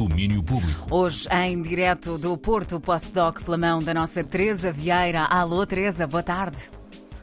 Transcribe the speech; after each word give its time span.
Domínio 0.00 0.42
Público. 0.42 0.86
Hoje, 0.90 1.28
em 1.30 1.60
direto 1.60 2.16
do 2.16 2.34
Porto 2.34 2.80
Postdoc, 2.80 3.44
pela 3.44 3.58
mão 3.58 3.80
da 3.80 3.92
nossa 3.92 4.24
Teresa 4.24 4.72
Vieira. 4.72 5.24
Alô, 5.24 5.66
Teresa, 5.66 6.06
boa 6.06 6.22
tarde. 6.22 6.70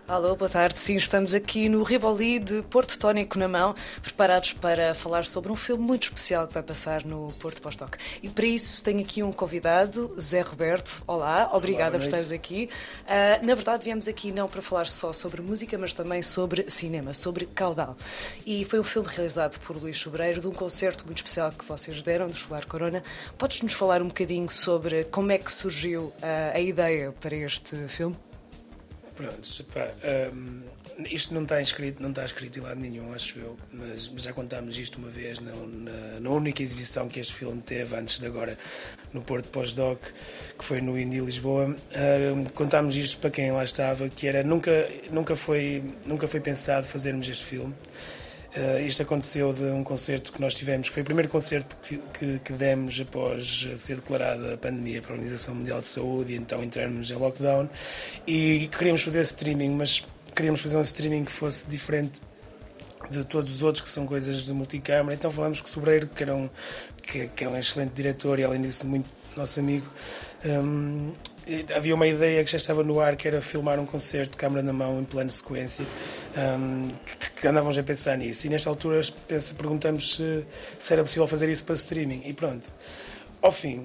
Alô, 0.08 0.38
boa 0.38 0.50
tarde. 0.50 0.80
Sim, 0.80 0.96
estamos 0.96 1.34
aqui 1.34 1.68
no 1.68 1.84
Rivoli 1.84 2.40
de 2.40 2.62
Porto 2.62 2.98
Tónico 2.98 3.38
na 3.38 3.46
mão, 3.46 3.76
preparados 4.02 4.54
para 4.54 4.96
falar 4.96 5.26
sobre 5.26 5.52
um 5.52 5.56
filme 5.56 5.84
muito 5.84 6.04
especial 6.04 6.48
que 6.48 6.54
vai 6.54 6.64
passar 6.64 7.04
no 7.04 7.34
Porto 7.34 7.62
Postdoc. 7.62 7.98
E 8.24 8.30
para 8.30 8.46
isso 8.46 8.82
tenho 8.82 9.02
aqui 9.02 9.22
um 9.22 9.34
convidado, 9.34 10.16
Zé 10.18 10.40
Roberto. 10.40 11.04
Olá, 11.06 11.50
obrigada 11.52 11.98
Olá, 11.98 12.00
por 12.00 12.06
estares 12.06 12.32
aqui. 12.32 12.70
Uh, 13.04 13.46
na 13.46 13.54
verdade, 13.54 13.84
viemos 13.84 14.08
aqui 14.08 14.32
não 14.32 14.48
para 14.48 14.62
falar 14.62 14.88
só 14.88 15.12
sobre 15.12 15.42
música, 15.42 15.78
mas 15.78 15.92
também 15.92 16.22
sobre 16.22 16.70
cinema, 16.70 17.14
sobre 17.14 17.46
Caudal. 17.46 17.98
E 18.46 18.64
foi 18.64 18.80
um 18.80 18.86
filme 18.86 19.10
realizado 19.10 19.60
por 19.60 19.76
Luís 19.76 19.98
Sobreiro, 19.98 20.40
de 20.40 20.48
um 20.48 20.54
concerto 20.54 21.06
muito 21.06 21.18
especial 21.18 21.52
que 21.52 21.66
vocês 21.66 22.02
deram, 22.02 22.28
do 22.28 22.34
Solar 22.34 22.66
Corona. 22.66 23.04
Podes-nos 23.38 23.74
falar 23.74 24.02
um 24.02 24.08
bocadinho 24.08 24.50
sobre 24.50 25.04
como 25.04 25.34
é 25.34 25.38
que 25.38 25.52
surgiu 25.52 26.04
uh, 26.04 26.56
a 26.56 26.62
ideia 26.62 27.12
para 27.20 27.36
este 27.36 27.76
filme? 27.90 28.16
Pronto, 29.18 29.66
pá, 29.74 29.92
um, 30.32 30.62
isto 31.10 31.34
não 31.34 31.42
está 31.42 31.60
escrito, 31.60 32.04
não 32.04 32.12
está 32.12 32.24
escrito 32.24 32.60
em 32.60 32.62
lado 32.62 32.80
nenhum, 32.80 33.12
acho 33.16 33.40
eu, 33.40 33.58
mas, 33.74 34.08
mas 34.14 34.24
já 34.24 34.32
contámos 34.32 34.78
isto 34.78 35.00
uma 35.00 35.10
vez 35.10 35.40
na, 35.40 35.54
na, 35.54 36.20
na, 36.20 36.30
única 36.30 36.62
exibição 36.62 37.08
que 37.08 37.20
este 37.20 37.34
filme 37.34 37.60
teve 37.60 37.96
antes 37.96 38.20
de 38.20 38.28
agora 38.28 38.56
no 39.12 39.24
Porto 39.24 39.50
Pós-Doc, 39.50 40.00
que 40.56 40.64
foi 40.64 40.82
no 40.82 41.00
Indy 41.00 41.20
Lisboa. 41.20 41.76
Um, 42.36 42.46
contámos 42.46 42.96
isto 42.96 43.18
para 43.18 43.32
quem 43.32 43.52
lá 43.52 43.64
estava, 43.64 44.08
que 44.08 44.28
era 44.28 44.44
nunca, 44.44 44.88
nunca, 45.10 45.36
foi, 45.36 45.84
nunca 46.06 46.28
foi 46.28 46.40
pensado 46.40 46.86
fazermos 46.86 47.28
este 47.28 47.44
filme. 47.44 47.74
Uh, 48.58 48.80
isto 48.88 49.04
aconteceu 49.04 49.54
de 49.54 49.66
um 49.66 49.84
concerto 49.84 50.32
que 50.32 50.42
nós 50.42 50.56
tivemos, 50.56 50.88
que 50.88 50.94
foi 50.96 51.04
o 51.04 51.06
primeiro 51.06 51.30
concerto 51.30 51.78
que, 51.84 52.02
que, 52.18 52.40
que 52.40 52.54
demos 52.54 53.00
após 53.00 53.70
ser 53.78 53.98
declarada 53.98 54.56
a 54.56 54.58
pandemia 54.58 55.00
para 55.00 55.12
a 55.12 55.14
Organização 55.14 55.54
Mundial 55.54 55.80
de 55.80 55.88
Saúde 55.88 56.34
e 56.34 56.38
então 56.38 56.64
entrarmos 56.64 57.12
em 57.12 57.14
lockdown. 57.14 57.70
E 58.26 58.68
queríamos 58.76 59.04
fazer 59.04 59.22
streaming, 59.22 59.76
mas 59.76 60.04
queríamos 60.36 60.60
fazer 60.60 60.76
um 60.78 60.82
streaming 60.82 61.26
que 61.26 61.32
fosse 61.32 61.68
diferente 61.70 62.20
de 63.12 63.24
todos 63.24 63.52
os 63.52 63.62
outros, 63.62 63.84
que 63.84 63.90
são 63.90 64.08
coisas 64.08 64.44
de 64.44 64.54
multicâmara. 64.54 65.14
Então 65.14 65.30
falamos 65.30 65.62
com 65.62 65.68
o 65.68 65.70
Sobreiro, 65.70 66.08
que, 66.08 66.24
era 66.24 66.36
um, 66.36 66.50
que, 67.04 67.28
que 67.28 67.44
é 67.44 67.50
um 67.50 67.56
excelente 67.56 67.92
diretor 67.94 68.40
e, 68.40 68.44
além 68.44 68.62
disso, 68.64 68.88
muito 68.88 69.08
nosso 69.36 69.60
amigo. 69.60 69.86
Um, 70.44 71.12
havia 71.76 71.96
uma 71.96 72.08
ideia 72.08 72.44
que 72.44 72.52
já 72.52 72.58
estava 72.58 72.84
no 72.84 73.00
ar, 73.00 73.16
que 73.16 73.28
era 73.28 73.42
filmar 73.42 73.80
um 73.80 73.86
concerto 73.86 74.38
câmara 74.38 74.62
na 74.62 74.74
mão 74.74 75.00
em 75.00 75.06
plano 75.06 75.32
sequência, 75.32 75.86
um, 76.38 76.90
que, 77.06 77.42
que 77.42 77.48
a 77.48 77.84
pensar 77.84 78.18
nisso. 78.18 78.48
E 78.48 78.50
nesta 78.50 78.70
altura 78.70 79.02
pensa, 79.28 79.56
perguntamos 79.56 80.16
se, 80.16 80.46
se 80.80 80.94
era 80.94 81.04
possível 81.04 81.28
fazer 81.28 81.50
isso 81.50 81.64
para 81.64 81.76
streaming. 81.76 82.22
E 82.26 82.34
pronto. 82.34 82.72
Ao 83.42 83.52
fim, 83.52 83.84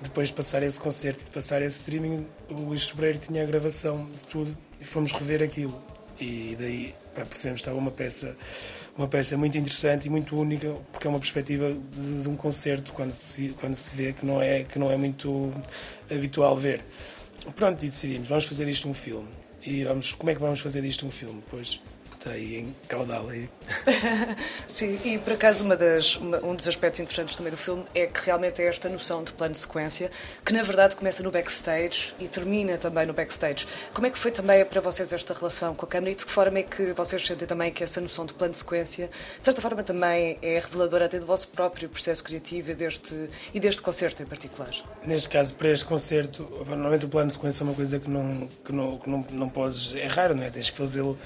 depois 0.00 0.28
de 0.28 0.34
passar 0.34 0.62
esse 0.62 0.80
concerto 0.80 1.22
e 1.22 1.24
de 1.24 1.30
passar 1.30 1.60
esse 1.62 1.80
streaming, 1.80 2.26
o 2.48 2.54
Luís 2.54 2.82
Sobreiro 2.82 3.18
tinha 3.18 3.42
a 3.42 3.46
gravação 3.46 4.08
de 4.10 4.24
tudo 4.24 4.56
e 4.80 4.84
fomos 4.84 5.12
rever 5.12 5.42
aquilo. 5.42 5.82
E 6.20 6.56
daí 6.58 6.94
pá, 7.14 7.24
percebemos 7.24 7.60
que 7.60 7.62
estava 7.62 7.78
uma 7.78 7.90
peça 7.90 8.36
uma 8.96 9.06
peça 9.06 9.36
muito 9.36 9.56
interessante 9.56 10.06
e 10.06 10.10
muito 10.10 10.36
única 10.36 10.74
porque 10.90 11.06
é 11.06 11.10
uma 11.10 11.20
perspectiva 11.20 11.72
de, 11.72 12.22
de, 12.22 12.28
um 12.28 12.34
concerto 12.34 12.92
quando 12.92 13.12
se 13.12 13.54
quando 13.60 13.76
se 13.76 13.94
vê 13.94 14.12
que 14.12 14.26
não 14.26 14.42
é 14.42 14.64
que 14.64 14.76
não 14.76 14.90
é 14.90 14.96
muito 14.96 15.54
habitual 16.10 16.56
ver 16.56 16.82
pronto 17.54 17.80
e 17.84 17.88
decidimos 17.88 18.28
vamos 18.28 18.44
fazer 18.44 18.66
disto 18.66 18.88
um 18.88 18.94
filme 18.94 19.28
e 19.68 19.84
vamos 19.84 20.12
como 20.12 20.30
é 20.30 20.34
que 20.34 20.40
vamos 20.40 20.60
fazer 20.60 20.80
disto 20.80 21.06
um 21.06 21.10
filme 21.10 21.42
pois 21.50 21.80
está 22.14 22.30
aí 22.30 22.56
em 22.56 22.76
caudal 22.88 23.28
aí. 23.28 23.48
Sim, 24.66 24.98
e 25.04 25.18
por 25.18 25.34
acaso 25.34 25.64
uma 25.64 25.76
das, 25.76 26.16
uma, 26.16 26.44
um 26.44 26.54
dos 26.54 26.66
aspectos 26.66 27.00
interessantes 27.00 27.36
também 27.36 27.50
do 27.50 27.56
filme 27.56 27.84
é 27.94 28.06
que 28.06 28.20
realmente 28.24 28.60
é 28.62 28.66
esta 28.66 28.88
noção 28.88 29.24
de 29.24 29.32
plano 29.32 29.52
de 29.52 29.58
sequência, 29.58 30.10
que 30.44 30.52
na 30.52 30.62
verdade 30.62 30.96
começa 30.96 31.22
no 31.22 31.30
backstage 31.30 32.14
e 32.18 32.28
termina 32.28 32.76
também 32.78 33.06
no 33.06 33.12
backstage. 33.12 33.66
Como 33.92 34.06
é 34.06 34.10
que 34.10 34.18
foi 34.18 34.30
também 34.30 34.64
para 34.64 34.80
vocês 34.80 35.12
esta 35.12 35.34
relação 35.34 35.74
com 35.74 35.86
a 35.86 35.88
câmera 35.88 36.12
e 36.12 36.14
de 36.14 36.26
que 36.26 36.32
forma 36.32 36.58
é 36.58 36.62
que 36.62 36.92
vocês 36.92 37.26
sentem 37.26 37.46
também 37.46 37.72
que 37.72 37.82
essa 37.84 38.00
noção 38.00 38.26
de 38.26 38.34
plano 38.34 38.52
de 38.52 38.58
sequência, 38.58 39.08
de 39.38 39.44
certa 39.44 39.60
forma 39.60 39.82
também 39.82 40.38
é 40.42 40.58
reveladora 40.58 41.06
até 41.06 41.18
do 41.18 41.26
vosso 41.26 41.48
próprio 41.48 41.88
processo 41.88 42.22
criativo 42.22 42.70
e 42.70 42.74
deste, 42.74 43.30
e 43.54 43.60
deste 43.60 43.82
concerto 43.82 44.22
em 44.22 44.26
particular? 44.26 44.70
Neste 45.04 45.28
caso, 45.28 45.54
para 45.54 45.68
este 45.68 45.84
concerto, 45.84 46.48
normalmente 46.66 47.06
o 47.06 47.08
plano 47.08 47.28
de 47.28 47.34
sequência 47.34 47.62
é 47.62 47.64
uma 47.64 47.74
coisa 47.74 47.98
que 47.98 48.10
não, 48.10 48.48
que 48.64 48.72
não, 48.72 48.98
que 48.98 49.10
não, 49.10 49.26
não 49.30 49.48
podes 49.48 49.94
errar, 49.94 50.34
não 50.34 50.42
é? 50.42 50.50
Tens 50.50 50.70
que 50.70 50.76
fazê-lo 50.76 51.18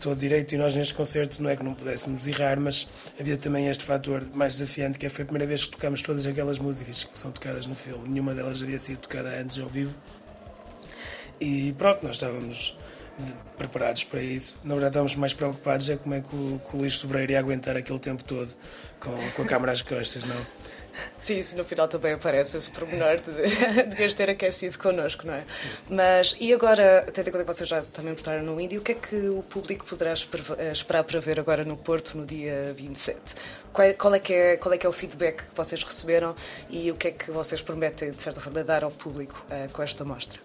todo 0.00 0.18
direito 0.30 0.54
e 0.54 0.58
nós 0.58 0.76
neste 0.76 0.94
concerto 0.94 1.42
não 1.42 1.50
é 1.50 1.56
que 1.56 1.64
não 1.64 1.74
pudéssemos 1.74 2.26
errar, 2.28 2.60
mas 2.60 2.86
havia 3.18 3.36
também 3.36 3.66
este 3.66 3.82
fator 3.82 4.24
mais 4.32 4.58
desafiante 4.58 4.96
que 4.96 5.06
é, 5.06 5.08
foi 5.08 5.24
a 5.24 5.26
primeira 5.26 5.46
vez 5.46 5.64
que 5.64 5.72
tocamos 5.72 6.00
todas 6.02 6.24
aquelas 6.24 6.58
músicas 6.58 7.02
que 7.02 7.18
são 7.18 7.32
tocadas 7.32 7.66
no 7.66 7.74
filme. 7.74 8.08
Nenhuma 8.08 8.32
delas 8.32 8.62
havia 8.62 8.78
sido 8.78 8.98
tocada 8.98 9.28
antes 9.30 9.58
ao 9.58 9.68
vivo. 9.68 9.92
E 11.40 11.72
pronto, 11.76 12.04
nós 12.04 12.16
estávamos 12.16 12.76
preparados 13.58 14.04
para 14.04 14.22
isso. 14.22 14.56
Na 14.62 14.74
verdade, 14.74 14.92
estávamos 14.92 15.16
mais 15.16 15.34
preocupados 15.34 15.90
é 15.90 15.96
como 15.96 16.14
é 16.14 16.20
que 16.20 16.34
o, 16.34 16.60
que 16.64 16.76
o 16.76 16.78
Luís 16.78 16.94
Sobreiro 16.94 17.32
ia 17.32 17.38
aguentar 17.38 17.76
aquele 17.76 17.98
tempo 17.98 18.22
todo 18.22 18.54
com, 19.00 19.16
com 19.34 19.42
a 19.42 19.44
câmara 19.44 19.72
às 19.72 19.82
costas, 19.82 20.24
não? 20.24 20.46
Sim, 21.20 21.38
no 21.56 21.64
final 21.64 21.86
também 21.86 22.14
aparece, 22.14 22.56
esse 22.56 22.70
pormenor 22.70 23.18
de 23.18 23.30
devias 23.84 24.14
ter 24.14 24.30
aquecido 24.30 24.78
connosco, 24.78 25.26
não 25.26 25.34
é? 25.34 25.40
Sim. 25.40 25.68
Mas, 25.90 26.34
e 26.40 26.52
agora, 26.52 27.06
tendo 27.12 27.28
em 27.28 27.32
conta 27.32 27.44
que 27.44 27.52
vocês 27.52 27.68
já 27.68 27.82
também 27.82 28.12
mostraram 28.12 28.42
no 28.42 28.58
Índio, 28.58 28.80
o 28.80 28.82
que 28.82 28.92
é 28.92 28.94
que 28.94 29.28
o 29.28 29.42
público 29.42 29.84
poderá 29.84 30.12
eh, 30.12 30.72
esperar 30.72 31.04
para 31.04 31.20
ver 31.20 31.38
agora 31.38 31.62
no 31.62 31.76
Porto 31.76 32.16
no 32.16 32.24
dia 32.24 32.74
27? 32.74 33.20
Qual 33.70 33.86
é, 33.86 33.92
qual 33.92 34.14
é, 34.14 34.18
que, 34.18 34.32
é, 34.32 34.56
qual 34.56 34.72
é 34.72 34.78
que 34.78 34.86
é 34.86 34.88
o 34.88 34.92
feedback 34.92 35.44
que 35.48 35.54
vocês 35.54 35.84
receberam 35.84 36.34
e 36.70 36.90
o 36.90 36.96
que 36.96 37.08
é 37.08 37.10
que 37.10 37.30
vocês 37.30 37.60
prometem, 37.60 38.10
de 38.10 38.22
certa 38.22 38.40
forma, 38.40 38.64
dar 38.64 38.82
ao 38.82 38.90
público 38.90 39.44
uh, 39.50 39.70
com 39.72 39.82
esta 39.82 40.04
mostra? 40.04 40.40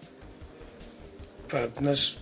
Pá, 1.48 1.68
nós 1.80 2.18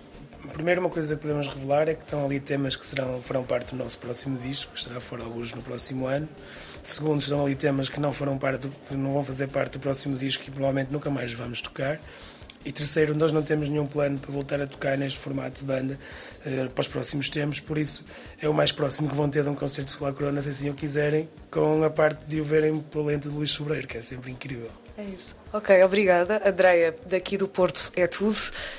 Primeiro, 0.52 0.80
uma 0.80 0.90
coisa 0.90 1.16
que 1.16 1.22
podemos 1.22 1.48
revelar 1.48 1.88
é 1.88 1.94
que 1.94 2.02
estão 2.02 2.24
ali 2.24 2.38
temas 2.38 2.76
que 2.76 2.84
serão, 2.84 3.20
farão 3.22 3.44
parte 3.44 3.74
do 3.74 3.82
nosso 3.82 3.98
próximo 3.98 4.38
disco, 4.38 4.72
que 4.72 4.78
estará 4.78 5.00
fora 5.00 5.24
luz 5.24 5.52
no 5.52 5.62
próximo 5.62 6.06
ano. 6.06 6.28
Segundo, 6.82 7.20
estão 7.20 7.44
ali 7.44 7.54
temas 7.54 7.88
que 7.88 7.98
não, 7.98 8.12
foram 8.12 8.36
parte, 8.36 8.68
que 8.88 8.94
não 8.94 9.10
vão 9.10 9.24
fazer 9.24 9.48
parte 9.48 9.72
do 9.72 9.80
próximo 9.80 10.16
disco 10.16 10.44
e 10.46 10.50
provavelmente 10.50 10.92
nunca 10.92 11.10
mais 11.10 11.32
vamos 11.32 11.60
tocar. 11.60 12.00
E 12.64 12.72
terceiro, 12.72 13.14
nós 13.14 13.30
não 13.30 13.42
temos 13.42 13.68
nenhum 13.68 13.86
plano 13.86 14.18
para 14.18 14.30
voltar 14.32 14.60
a 14.60 14.66
tocar 14.66 14.96
neste 14.96 15.18
formato 15.18 15.60
de 15.60 15.66
banda 15.66 15.98
uh, 16.46 16.70
para 16.70 16.80
os 16.80 16.88
próximos 16.88 17.28
tempos, 17.28 17.60
por 17.60 17.76
isso 17.76 18.04
é 18.40 18.48
o 18.48 18.54
mais 18.54 18.72
próximo 18.72 19.06
que 19.06 19.14
vão 19.14 19.28
ter 19.28 19.42
de 19.42 19.50
um 19.50 19.54
concerto 19.54 19.90
de 19.90 19.96
Solar 19.96 20.14
Corona, 20.14 20.40
se 20.40 20.48
assim 20.48 20.70
o 20.70 20.74
quiserem, 20.74 21.28
com 21.54 21.84
a 21.84 21.90
parte 21.90 22.26
de 22.26 22.40
o 22.40 22.44
verem 22.44 22.80
pela 22.80 23.04
lente 23.04 23.28
de 23.28 23.34
Luís 23.34 23.52
Sobreiro, 23.52 23.86
que 23.86 23.96
é 23.96 24.00
sempre 24.00 24.32
incrível. 24.32 24.68
É 24.96 25.04
isso. 25.04 25.36
Ok, 25.52 25.82
obrigada. 25.82 26.40
Andreia, 26.48 26.94
daqui 27.06 27.36
do 27.36 27.48
Porto 27.48 27.92
é 27.96 28.06
tudo. 28.06 28.36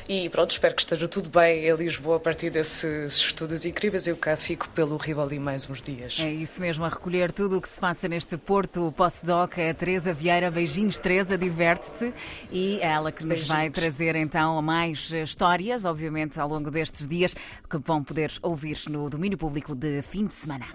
E 0.08 0.30
pronto, 0.30 0.52
espero 0.52 0.74
que 0.74 0.82
esteja 0.82 1.08
tudo 1.10 1.30
bem 1.30 1.66
em 1.66 1.76
Lisboa 1.76 2.18
a 2.18 2.20
partir 2.20 2.50
desses 2.50 3.16
estudos 3.16 3.66
incríveis. 3.66 4.08
Eu 4.08 4.16
cá 4.16 4.38
fico 4.38 4.70
pelo 4.70 4.96
Rivoli 4.96 5.40
mais 5.40 5.70
uns 5.70 5.82
dias. 5.82 6.18
É 6.20 6.30
isso 6.30 6.62
mesmo, 6.62 6.86
a 6.86 6.90
recolher 6.90 7.34
tudo 7.34 7.58
o 7.58 7.62
que 7.62 7.68
se 7.68 7.80
passa 7.80 8.08
neste 8.08 8.38
Porto 8.38 8.94
Postdoc. 8.96 9.58
É 9.58 9.72
a 9.72 9.74
Teresa 9.74 10.14
Vieira. 10.14 10.50
Beijinhos, 10.50 11.00
Teresa, 11.00 11.38
diverte-te. 11.38 12.14
E 12.50 12.80
é 12.82 12.88
ela 12.88 13.12
que 13.12 13.24
nos 13.24 13.40
Beijinhos. 13.40 13.48
vai 13.50 13.70
trazer 13.70 14.16
então 14.16 14.62
mais 14.62 15.12
histórias, 15.12 15.84
obviamente, 15.84 16.40
ao 16.40 16.48
longo 16.48 16.72
destes 16.72 17.08
dias, 17.08 17.34
que 17.70 17.78
vão 17.78 18.02
poder 18.02 18.32
ouvir 18.42 18.78
no 18.90 19.10
domínio 19.10 19.38
público 19.38 19.76
de 19.76 20.02
fim 20.02 20.28
de 20.28 20.34
semana. 20.34 20.68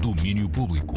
Domínio 0.00 0.48
público. 0.48 0.94